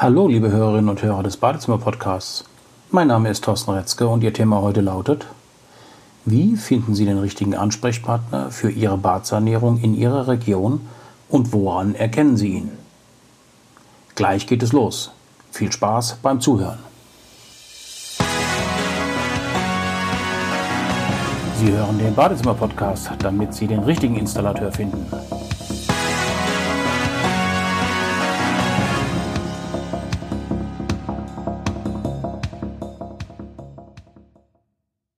Hallo, 0.00 0.28
liebe 0.28 0.52
Hörerinnen 0.52 0.90
und 0.90 1.02
Hörer 1.02 1.24
des 1.24 1.38
Badezimmer-Podcasts. 1.38 2.44
Mein 2.92 3.08
Name 3.08 3.30
ist 3.30 3.42
Thorsten 3.42 3.72
Retzke 3.72 4.06
und 4.06 4.22
Ihr 4.22 4.32
Thema 4.32 4.62
heute 4.62 4.80
lautet: 4.80 5.26
Wie 6.24 6.54
finden 6.54 6.94
Sie 6.94 7.04
den 7.04 7.18
richtigen 7.18 7.56
Ansprechpartner 7.56 8.52
für 8.52 8.70
Ihre 8.70 8.96
Badsanierung 8.96 9.80
in 9.80 9.96
Ihrer 9.96 10.28
Region 10.28 10.82
und 11.28 11.52
woran 11.52 11.96
erkennen 11.96 12.36
Sie 12.36 12.58
ihn? 12.58 12.70
Gleich 14.14 14.46
geht 14.46 14.62
es 14.62 14.72
los. 14.72 15.10
Viel 15.50 15.72
Spaß 15.72 16.18
beim 16.22 16.40
Zuhören. 16.40 16.78
Sie 21.56 21.72
hören 21.72 21.98
den 21.98 22.14
Badezimmer-Podcast, 22.14 23.10
damit 23.18 23.52
Sie 23.52 23.66
den 23.66 23.80
richtigen 23.80 24.14
Installateur 24.14 24.70
finden. 24.70 25.08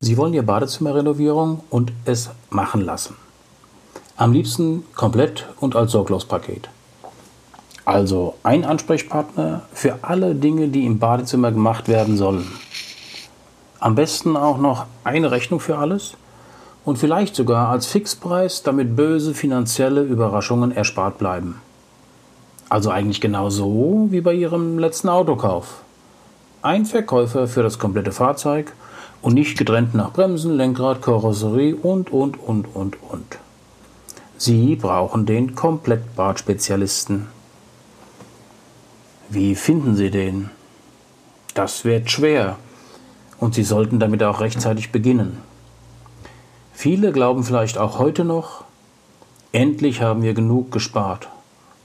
Sie 0.02 0.16
wollen 0.16 0.32
Ihr 0.32 0.46
Badezimmer 0.46 0.95
Renovierung 0.95 1.62
und 1.68 1.92
es 2.06 2.30
machen 2.48 2.80
lassen. 2.80 3.16
Am 4.16 4.32
liebsten 4.32 4.82
komplett 4.95 5.46
und 5.60 5.76
als 5.76 5.92
Sorglospaket. 5.92 6.70
Also 7.84 8.34
ein 8.42 8.64
Ansprechpartner 8.64 9.60
für 9.74 9.98
alle 10.00 10.34
Dinge, 10.34 10.68
die 10.68 10.86
im 10.86 10.98
Badezimmer 10.98 11.52
gemacht 11.52 11.86
werden 11.86 12.16
sollen. 12.16 12.50
Am 13.78 13.95
besten 13.95 14.38
auch 14.38 14.56
noch 14.56 14.86
eine 15.04 15.30
Rechnung 15.30 15.60
für 15.60 15.76
alles 15.76 16.14
und 16.87 16.96
vielleicht 16.96 17.37
sogar 17.37 17.68
als 17.68 17.87
Fixpreis, 17.87 18.62
damit 18.62 18.96
böse 18.96 19.34
finanzielle 19.34 20.01
Überraschungen 20.01 20.73
erspart 20.73 21.18
bleiben. 21.18 21.60
Also 22.70 22.88
eigentlich 22.88 23.20
genau 23.20 23.51
so 23.51 24.06
wie 24.09 24.23
bei 24.23 24.32
Ihrem 24.32 24.78
letzten 24.78 25.10
Autokauf. 25.10 25.82
Ein 26.62 26.87
Verkäufer 26.87 27.46
für 27.46 27.62
das 27.62 27.78
komplette 27.78 28.12
Fahrzeug 28.12 28.73
und 29.23 29.35
nicht 29.35 29.59
getrennt 29.59 29.95
nach 29.95 30.13
Bremsen, 30.13 30.57
Lenkrad, 30.57 31.02
Karosserie 31.02 31.74
und, 31.76 32.10
und, 32.10 32.38
und, 32.40 32.66
und, 32.74 32.96
und. 33.02 33.38
Sie 34.37 34.77
brauchen 34.77 35.27
den 35.27 35.54
Komplettbad-Spezialisten. 35.54 37.27
Wie 39.29 39.54
finden 39.54 39.96
Sie 39.96 40.10
den? 40.10 40.51
Das 41.54 41.85
wird 41.85 42.10
schwer 42.10 42.57
und 43.38 43.54
Sie 43.54 43.65
sollten 43.65 43.99
damit 44.01 44.23
auch 44.23 44.40
rechtzeitig 44.40 44.93
beginnen. 44.93 45.38
Viele 46.73 47.12
glauben 47.12 47.45
vielleicht 47.45 47.77
auch 47.77 47.99
heute 47.99 48.24
noch, 48.24 48.65
endlich 49.52 50.01
haben 50.01 50.23
wir 50.23 50.32
genug 50.32 50.73
gespart 50.73 51.29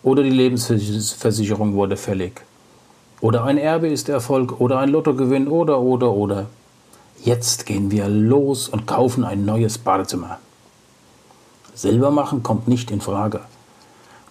oder 0.04 0.24
die 0.24 0.30
Lebensversicherung 0.30 1.74
wurde 1.74 1.98
fällig 1.98 2.42
oder 3.22 3.44
ein 3.44 3.58
Erbe 3.58 3.88
ist 3.88 4.08
Erfolg 4.10 4.60
oder 4.60 4.80
ein 4.80 4.90
Lottogewinn 4.90 5.48
oder 5.48 5.80
oder 5.80 6.12
oder. 6.12 6.46
Jetzt 7.24 7.66
gehen 7.66 7.92
wir 7.92 8.08
los 8.08 8.70
und 8.70 8.86
kaufen 8.86 9.24
ein 9.24 9.46
neues 9.46 9.78
Badezimmer. 9.78 10.40
Selber 11.74 12.12
machen 12.12 12.44
kommt 12.44 12.68
nicht 12.68 12.92
in 12.92 13.02
Frage. 13.02 13.42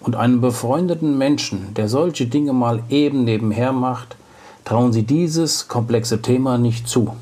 Und 0.00 0.16
einem 0.16 0.40
befreundeten 0.40 1.16
Menschen, 1.18 1.74
der 1.74 1.88
solche 1.88 2.26
Dinge 2.26 2.52
mal 2.52 2.82
eben 2.88 3.24
nebenher 3.24 3.72
macht, 3.72 4.16
trauen 4.64 4.92
Sie 4.92 5.02
dieses 5.02 5.68
komplexe 5.68 6.22
Thema 6.22 6.58
nicht 6.58 6.88
zu. 6.88 7.16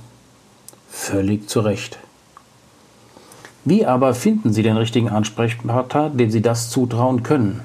Völlig 0.89 1.49
zu 1.49 1.61
Recht. 1.61 1.99
Wie 3.65 3.87
aber 3.87 4.15
finden 4.15 4.53
Sie 4.53 4.63
den 4.63 4.77
richtigen 4.77 5.09
Ansprechpartner, 5.09 6.11
dem 6.11 6.31
Sie 6.31 6.43
das 6.43 6.71
zutrauen 6.71 7.23
können? 7.23 7.63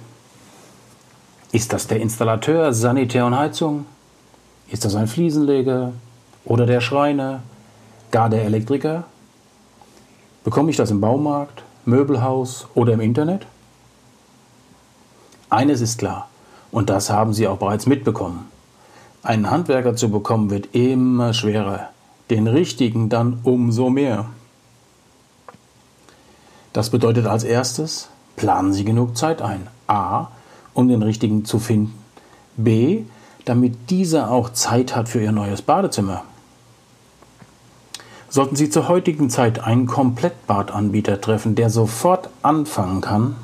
Ist 1.51 1.73
das 1.73 1.87
der 1.87 1.99
Installateur 1.99 2.73
Sanitär 2.73 3.25
und 3.25 3.37
Heizung? 3.37 3.85
Ist 4.69 4.85
das 4.85 4.95
ein 4.95 5.07
Fliesenleger? 5.07 5.93
Oder 6.45 6.65
der 6.65 6.81
Schreiner? 6.81 7.41
Gar 8.11 8.29
der 8.29 8.45
Elektriker? 8.45 9.03
Bekomme 10.43 10.69
ich 10.69 10.77
das 10.77 10.91
im 10.91 11.01
Baumarkt, 11.01 11.63
Möbelhaus 11.85 12.67
oder 12.73 12.93
im 12.93 13.01
Internet? 13.01 13.45
Eines 15.49 15.81
ist 15.81 15.97
klar, 15.97 16.29
und 16.71 16.89
das 16.89 17.09
haben 17.09 17.33
Sie 17.33 17.47
auch 17.47 17.57
bereits 17.57 17.85
mitbekommen. 17.85 18.49
Einen 19.23 19.51
Handwerker 19.51 19.95
zu 19.95 20.09
bekommen 20.09 20.49
wird 20.49 20.73
immer 20.73 21.33
schwerer, 21.33 21.89
den 22.29 22.47
richtigen 22.47 23.09
dann 23.09 23.39
umso 23.43 23.89
mehr. 23.89 24.27
Das 26.71 26.89
bedeutet 26.89 27.25
als 27.25 27.43
erstes, 27.43 28.07
planen 28.37 28.71
Sie 28.71 28.85
genug 28.85 29.17
Zeit 29.17 29.41
ein. 29.41 29.67
A, 29.87 30.27
um 30.73 30.87
den 30.87 31.01
richtigen 31.01 31.43
zu 31.43 31.59
finden. 31.59 31.93
B, 32.55 33.03
damit 33.43 33.89
dieser 33.89 34.31
auch 34.31 34.51
Zeit 34.51 34.95
hat 34.95 35.09
für 35.09 35.21
Ihr 35.21 35.31
neues 35.31 35.61
Badezimmer. 35.61 36.23
Sollten 38.37 38.55
Sie 38.55 38.69
zur 38.69 38.87
heutigen 38.87 39.31
Zeit 39.31 39.63
einen 39.63 39.87
Komplettbadanbieter 39.87 41.19
treffen, 41.19 41.55
der 41.55 41.71
sofort 41.71 42.29
anfangen 42.43 43.01
kann, 43.01 43.35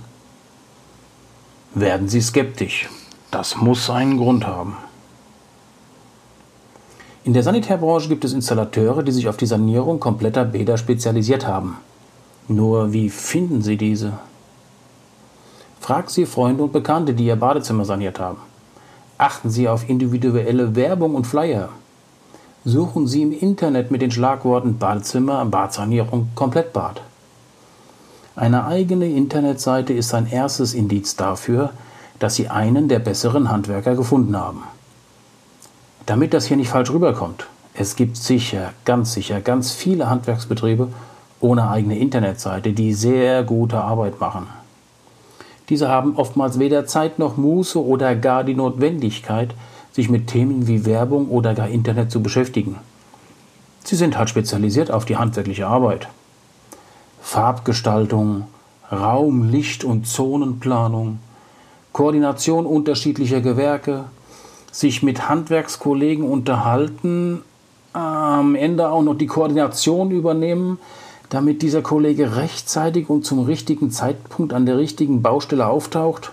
werden 1.73 2.07
Sie 2.07 2.21
skeptisch. 2.21 2.91
Das 3.31 3.55
muss 3.57 3.89
einen 3.89 4.19
Grund 4.19 4.45
haben. 4.45 4.77
In 7.23 7.33
der 7.33 7.41
Sanitärbranche 7.41 8.07
gibt 8.07 8.23
es 8.23 8.33
Installateure, 8.33 9.01
die 9.01 9.11
sich 9.11 9.27
auf 9.27 9.35
die 9.35 9.47
Sanierung 9.47 9.99
kompletter 9.99 10.45
Bäder 10.45 10.77
spezialisiert 10.77 11.47
haben. 11.47 11.77
Nur 12.47 12.93
wie 12.93 13.09
finden 13.09 13.63
Sie 13.63 13.77
diese? 13.77 14.19
Frag 15.79 16.11
Sie 16.11 16.27
Freunde 16.27 16.65
und 16.65 16.71
Bekannte, 16.71 17.15
die 17.15 17.25
Ihr 17.25 17.35
Badezimmer 17.35 17.85
saniert 17.85 18.19
haben. 18.19 18.37
Achten 19.17 19.49
Sie 19.49 19.67
auf 19.67 19.89
individuelle 19.89 20.75
Werbung 20.75 21.15
und 21.15 21.25
Flyer. 21.25 21.69
Suchen 22.65 23.07
Sie 23.07 23.21
im 23.21 23.33
Internet 23.33 23.91
mit 23.91 24.01
den 24.01 24.11
Schlagworten 24.11 24.77
Badezimmer, 24.77 25.43
Badsanierung, 25.43 26.29
Komplettbad. 26.33 27.01
Eine 28.37 28.65
eigene 28.65 29.05
Internetseite 29.05 29.91
ist 29.91 30.13
ein 30.13 30.31
erstes 30.31 30.73
Indiz 30.73 31.17
dafür, 31.17 31.71
dass 32.19 32.35
Sie 32.35 32.47
einen 32.47 32.87
der 32.87 32.99
besseren 32.99 33.51
Handwerker 33.51 33.95
gefunden 33.95 34.37
haben. 34.37 34.63
Damit 36.05 36.33
das 36.33 36.45
hier 36.45 36.55
nicht 36.55 36.69
falsch 36.69 36.91
rüberkommt, 36.91 37.47
es 37.73 37.97
gibt 37.97 38.15
sicher, 38.15 38.71
ganz 38.85 39.13
sicher, 39.13 39.41
ganz 39.41 39.73
viele 39.73 40.09
Handwerksbetriebe 40.09 40.87
ohne 41.41 41.69
eigene 41.69 41.99
Internetseite, 41.99 42.71
die 42.71 42.93
sehr 42.93 43.43
gute 43.43 43.81
Arbeit 43.81 44.21
machen. 44.21 44.47
Diese 45.67 45.89
haben 45.89 46.15
oftmals 46.15 46.59
weder 46.59 46.85
Zeit 46.85 47.19
noch 47.19 47.35
Muße 47.35 47.83
oder 47.83 48.15
gar 48.15 48.45
die 48.45 48.55
Notwendigkeit, 48.55 49.53
sich 49.93 50.09
mit 50.09 50.27
Themen 50.27 50.67
wie 50.67 50.85
Werbung 50.85 51.29
oder 51.29 51.53
gar 51.53 51.69
Internet 51.69 52.11
zu 52.11 52.21
beschäftigen. 52.21 52.75
Sie 53.83 53.95
sind 53.95 54.17
halt 54.17 54.29
spezialisiert 54.29 54.91
auf 54.91 55.05
die 55.05 55.17
handwerkliche 55.17 55.67
Arbeit. 55.67 56.09
Farbgestaltung, 57.21 58.47
Raum-, 58.91 59.49
Licht- 59.49 59.83
und 59.83 60.07
Zonenplanung, 60.07 61.19
Koordination 61.91 62.65
unterschiedlicher 62.65 63.41
Gewerke, 63.41 64.05
sich 64.71 65.03
mit 65.03 65.29
Handwerkskollegen 65.29 66.25
unterhalten, 66.25 67.41
am 67.93 68.55
Ende 68.55 68.89
auch 68.89 69.03
noch 69.03 69.15
die 69.15 69.27
Koordination 69.27 70.09
übernehmen, 70.09 70.79
damit 71.29 71.61
dieser 71.61 71.83
Kollege 71.83 72.35
rechtzeitig 72.35 73.09
und 73.09 73.25
zum 73.25 73.39
richtigen 73.45 73.91
Zeitpunkt 73.91 74.53
an 74.53 74.65
der 74.65 74.77
richtigen 74.77 75.21
Baustelle 75.21 75.67
auftaucht? 75.67 76.31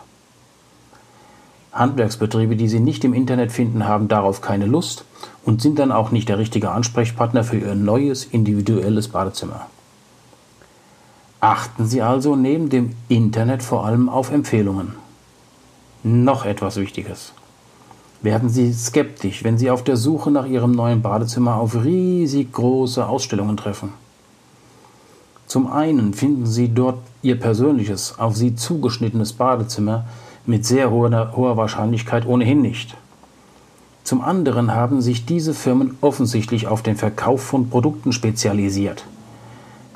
Handwerksbetriebe, 1.73 2.57
die 2.57 2.69
Sie 2.69 2.81
nicht 2.81 3.05
im 3.05 3.15
Internet 3.15 3.53
finden, 3.53 3.87
haben 3.87 4.09
darauf 4.09 4.41
keine 4.41 4.67
Lust 4.67 5.05
und 5.45 5.63
sind 5.63 5.79
dann 5.79 5.93
auch 5.93 6.11
nicht 6.11 6.29
der 6.29 6.39
richtige 6.39 6.71
Ansprechpartner 6.71 7.45
für 7.45 7.59
Ihr 7.59 7.75
neues 7.75 8.25
individuelles 8.25 9.09
Badezimmer. 9.09 9.67
Achten 11.41 11.87
Sie 11.87 12.03
also 12.03 12.37
neben 12.37 12.69
dem 12.69 12.95
Internet 13.09 13.63
vor 13.63 13.87
allem 13.87 14.09
auf 14.09 14.31
Empfehlungen. 14.31 14.95
Noch 16.03 16.45
etwas 16.45 16.77
Wichtiges. 16.77 17.33
Werden 18.21 18.51
Sie 18.51 18.73
skeptisch, 18.73 19.45
wenn 19.45 19.57
Sie 19.57 19.71
auf 19.71 19.83
der 19.83 19.97
Suche 19.97 20.31
nach 20.31 20.47
Ihrem 20.47 20.73
neuen 20.73 21.01
Badezimmer 21.01 21.55
auf 21.55 21.85
riesig 21.85 22.53
große 22.53 23.07
Ausstellungen 23.07 23.57
treffen. 23.57 23.93
Zum 25.47 25.73
einen 25.73 26.13
finden 26.13 26.47
Sie 26.47 26.69
dort 26.69 26.99
Ihr 27.23 27.41
persönliches, 27.41 28.19
auf 28.19 28.37
Sie 28.37 28.55
zugeschnittenes 28.55 29.33
Badezimmer, 29.33 30.05
mit 30.47 30.65
sehr 30.65 30.91
hoher, 30.91 31.37
hoher 31.37 31.57
Wahrscheinlichkeit 31.57 32.27
ohnehin 32.27 32.63
nicht. 32.63 32.97
Zum 34.05 34.23
anderen 34.23 34.75
haben 34.75 35.03
sich 35.03 35.27
diese 35.27 35.55
Firmen 35.55 35.97
offensichtlich 36.01 36.67
auf 36.67 36.83
den 36.83 36.97
Verkauf 36.97 37.43
von 37.43 37.71
Produkten 37.71 38.13
spezialisiert. 38.13 39.05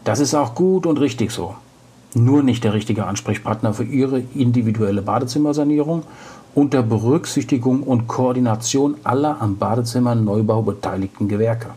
Das 0.05 0.20
ist 0.20 0.35
auch 0.35 0.55
gut 0.55 0.87
und 0.87 1.00
richtig 1.00 1.31
so. 1.31 1.55
Nur 2.14 2.43
nicht 2.43 2.62
der 2.62 2.75
richtige 2.75 3.06
Ansprechpartner 3.06 3.75
für 3.75 3.85
Ihre 3.85 4.23
individuelle 4.35 5.02
Badezimmersanierung 5.02 6.05
unter 6.55 6.82
Berücksichtigung 6.82 7.82
und 7.82 8.06
Koordination 8.06 8.97
aller 9.02 9.40
am 9.40 9.56
Badezimmerneubau 9.56 10.62
beteiligten 10.62 11.26
Gewerke. 11.26 11.70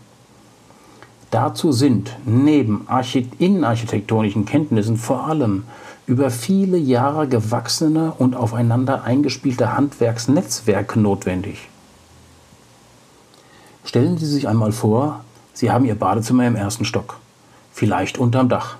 Dazu 1.31 1.71
sind 1.71 2.15
neben 2.25 2.87
innenarchitektonischen 3.39 4.45
Kenntnissen 4.45 4.97
vor 4.97 5.25
allem 5.25 5.63
über 6.07 6.31
viele 6.31 6.77
Jahre 6.77 7.27
gewachsene 7.27 8.13
und 8.17 8.35
aufeinander 8.35 9.03
eingespielte 9.03 9.75
Handwerksnetzwerke 9.75 10.99
notwendig. 10.99 11.69
Stellen 13.83 14.17
Sie 14.17 14.25
sich 14.25 14.47
einmal 14.47 14.71
vor, 14.71 15.21
Sie 15.53 15.69
haben 15.69 15.85
Ihr 15.85 15.95
Badezimmer 15.95 16.47
im 16.47 16.55
ersten 16.55 16.85
Stock, 16.85 17.17
vielleicht 17.73 18.17
unterm 18.17 18.47
Dach. 18.47 18.77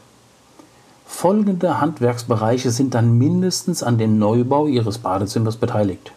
Folgende 1.06 1.82
Handwerksbereiche 1.82 2.72
sind 2.72 2.94
dann 2.94 3.18
mindestens 3.18 3.84
an 3.84 3.98
dem 3.98 4.18
Neubau 4.18 4.68
Ihres 4.68 4.98
Badezimmers 4.98 5.58
beteiligt. 5.58 6.12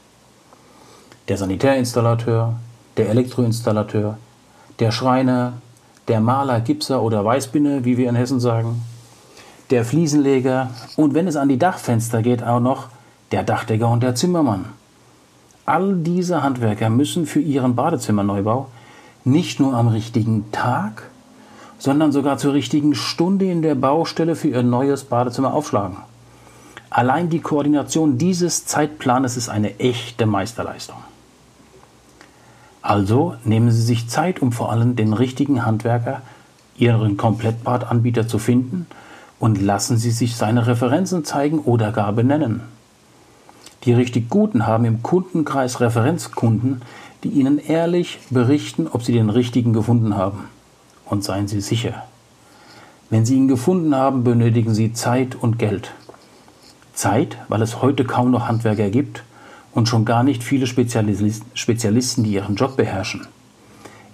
Der 1.29 1.39
Sanitärinstallateur, 1.39 2.55
der 2.97 3.09
Elektroinstallateur, 3.09 4.17
der 4.79 4.91
Schreiner, 4.93 5.55
der 6.07 6.21
Maler, 6.21 6.61
Gipser 6.61 7.03
oder 7.03 7.25
Weißbinne, 7.25 7.85
wie 7.85 7.97
wir 7.97 8.09
in 8.09 8.17
Hessen 8.17 8.41
sagen, 8.41 8.83
der 9.71 9.85
Fliesenleger 9.85 10.71
und 10.97 11.15
wenn 11.15 11.29
es 11.29 11.37
an 11.37 11.49
die 11.49 11.59
Dachfenster 11.59 12.23
geht, 12.23 12.43
auch 12.43 12.61
noch 12.61 12.89
der 13.33 13.43
Dachdecker 13.43 13.89
und 13.89 14.03
der 14.03 14.15
Zimmermann. 14.15 14.67
All 15.65 15.95
diese 15.97 16.43
Handwerker 16.43 16.91
müssen 16.91 17.27
für 17.27 17.41
ihren 17.41 17.77
Badezimmerneubau 17.77 18.67
nicht 19.25 19.61
nur 19.61 19.75
am 19.75 19.89
richtigen 19.89 20.51
Tag, 20.51 21.03
sondern 21.79 22.11
sogar 22.11 22.39
zur 22.39 22.55
richtigen 22.55 22.95
Stunde 22.95 23.51
in 23.51 23.63
der 23.63 23.75
Baustelle 23.75 24.35
für 24.35 24.49
ihr 24.49 24.63
neues 24.63 25.05
Badezimmer 25.05 25.55
aufschlagen. 25.55 25.99
Allein 26.91 27.29
die 27.31 27.41
Koordination 27.41 28.19
dieses 28.19 28.67
Zeitplanes 28.67 29.37
ist 29.37 29.49
eine 29.49 29.79
echte 29.79 30.27
Meisterleistung. 30.27 30.97
Also 32.83 33.37
nehmen 33.45 33.71
Sie 33.71 33.83
sich 33.83 34.09
Zeit, 34.09 34.43
um 34.43 34.51
vor 34.51 34.73
allem 34.73 34.97
den 34.97 35.13
richtigen 35.13 35.65
Handwerker, 35.65 36.23
Ihren 36.77 37.17
Komplettbadanbieter 37.17 38.27
zu 38.27 38.39
finden 38.39 38.87
und 39.41 39.61
lassen 39.61 39.97
Sie 39.97 40.13
sich 40.13 40.37
seine 40.37 40.69
Referenzen 40.69 41.25
zeigen 41.25 41.59
oder 41.59 41.91
gar 41.91 42.13
benennen. 42.13 42.61
Die 43.85 43.95
richtig 43.95 44.29
Guten 44.29 44.67
haben 44.67 44.85
im 44.85 45.03
Kundenkreis 45.03 45.81
Referenzkunden, 45.81 46.83
die 47.25 47.31
Ihnen 47.31 47.59
ehrlich 47.59 48.21
berichten, 48.29 48.87
ob 48.87 49.03
Sie 49.03 49.13
den 49.13 49.31
richtigen 49.31 49.73
gefunden 49.73 50.15
haben. 50.17 50.45
Und 51.07 51.25
seien 51.25 51.49
Sie 51.49 51.61
sicher, 51.61 52.05
wenn 53.09 53.27
Sie 53.27 53.35
ihn 53.35 53.49
gefunden 53.49 53.97
haben, 53.97 54.23
benötigen 54.23 54.75
Sie 54.75 54.93
Zeit 54.93 55.35
und 55.35 55.59
Geld. 55.59 55.91
Zeit, 56.93 57.39
weil 57.49 57.63
es 57.63 57.83
heute 57.83 58.05
kaum 58.05 58.31
noch 58.31 58.47
Handwerker 58.47 58.91
gibt 58.91 59.25
und 59.73 59.89
schon 59.89 60.05
gar 60.05 60.23
nicht 60.23 60.45
viele 60.45 60.67
Spezialisten, 60.67 62.25
die 62.25 62.33
ihren 62.33 62.57
Job 62.57 62.77
beherrschen. 62.77 63.27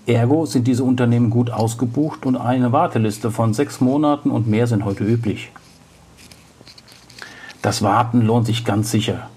Ergo 0.06 0.47
sind 0.47 0.69
diese 0.69 0.85
Unternehmen 0.85 1.31
gut 1.31 1.50
ausgebucht 1.50 2.26
und 2.26 2.37
eine 2.37 2.70
Warteliste 2.70 3.32
von 3.32 3.53
sechs 3.53 3.81
Monaten 3.81 4.31
und 4.31 4.47
mehr 4.47 4.69
sind 4.69 4.85
heute 4.85 5.05
üblich. 5.05 5.50
Das 7.61 7.82
Warten 7.82 8.23
lohnt 8.23 8.47
sich 8.47 8.64
ganz 8.64 8.93
sicher. 8.93 9.29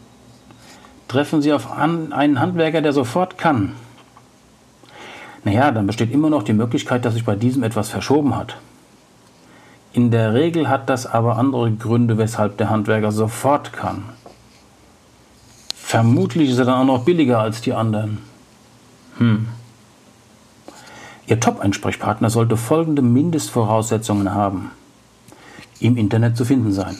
Treffen 1.07 1.41
Sie 1.41 1.51
auf 1.51 1.71
einen 1.71 2.39
Handwerker, 2.39 2.83
der 2.83 2.93
sofort 2.93 3.39
kann. 3.39 3.73
Naja, 5.43 5.71
dann 5.71 5.87
besteht 5.87 6.11
immer 6.11 6.29
noch 6.29 6.43
die 6.43 6.53
Möglichkeit, 6.53 7.03
dass 7.03 7.15
sich 7.15 7.25
bei 7.25 7.35
diesem 7.35 7.63
etwas 7.63 7.89
verschoben 7.89 8.35
hat. 8.35 8.57
In 9.91 10.11
der 10.11 10.35
Regel 10.35 10.69
hat 10.69 10.87
das 10.87 11.07
aber 11.07 11.37
andere 11.37 11.71
Gründe, 11.71 12.19
weshalb 12.19 12.57
der 12.57 12.69
Handwerker 12.69 13.11
sofort 13.11 13.73
kann. 13.73 14.03
Vermutlich 15.75 16.51
ist 16.51 16.59
er 16.59 16.65
dann 16.65 16.81
auch 16.81 16.97
noch 16.97 17.05
billiger 17.05 17.39
als 17.39 17.61
die 17.61 17.73
anderen. 17.73 18.19
Hm. 19.17 19.47
Ihr 21.29 21.39
Top-Ansprechpartner 21.39 22.31
sollte 22.31 22.57
folgende 22.57 23.03
Mindestvoraussetzungen 23.03 24.33
haben. 24.33 24.71
Im 25.79 25.95
Internet 25.95 26.35
zu 26.35 26.43
finden 26.43 26.73
sein. 26.73 26.97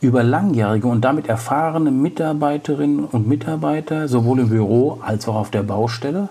Über 0.00 0.24
langjährige 0.24 0.88
und 0.88 1.02
damit 1.02 1.28
erfahrene 1.28 1.92
Mitarbeiterinnen 1.92 3.04
und 3.04 3.28
Mitarbeiter 3.28 4.08
sowohl 4.08 4.40
im 4.40 4.48
Büro 4.48 4.98
als 5.02 5.28
auch 5.28 5.36
auf 5.36 5.52
der 5.52 5.62
Baustelle 5.62 6.30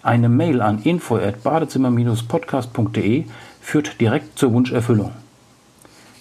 Eine 0.01 0.29
Mail 0.29 0.62
an 0.62 0.81
info@badezimmer-podcast.de 0.81 3.25
führt 3.60 4.00
direkt 4.00 4.39
zur 4.39 4.53
Wunscherfüllung. 4.53 5.12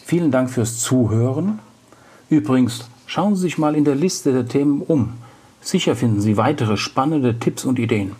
Vielen 0.04 0.32
Dank 0.32 0.50
fürs 0.50 0.80
Zuhören. 0.80 1.60
Übrigens, 2.28 2.88
schauen 3.06 3.36
Sie 3.36 3.42
sich 3.42 3.58
mal 3.58 3.76
in 3.76 3.84
der 3.84 3.94
Liste 3.94 4.32
der 4.32 4.48
Themen 4.48 4.82
um. 4.82 5.12
Sicher 5.60 5.94
finden 5.94 6.20
Sie 6.20 6.36
weitere 6.36 6.76
spannende 6.76 7.38
Tipps 7.38 7.64
und 7.64 7.78
Ideen. 7.78 8.16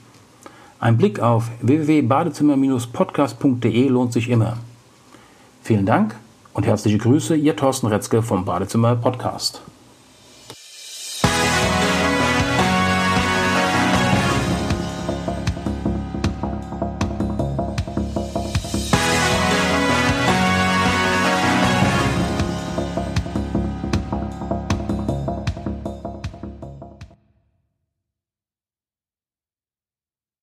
Ein 0.79 0.99
Blick 0.99 1.19
auf 1.19 1.51
www.badezimmer-podcast.de 1.63 3.89
lohnt 3.89 4.13
sich 4.13 4.31
immer. 4.31 4.57
Vielen 5.65 5.85
Dank 5.85 6.15
und 6.55 6.65
herzliche 6.65 6.99
Grüße, 6.99 7.35
Ihr 7.35 7.57
Thorsten 7.57 7.89
Retzke 7.89 8.23
vom 8.23 8.45
Badezimmer 8.45 8.95
Podcast. 8.95 9.63